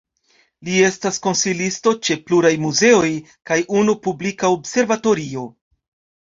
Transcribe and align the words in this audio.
Li 0.67 0.77
estas 0.85 1.19
konsilisto 1.27 1.93
ĉe 2.07 2.17
pluraj 2.29 2.53
muzeoj 2.63 3.11
kaj 3.51 3.59
unu 3.83 3.97
publika 4.09 4.53
observatorio. 4.57 5.47